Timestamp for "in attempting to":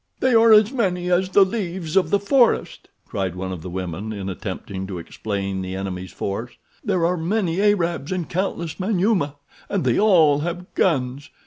4.11-4.97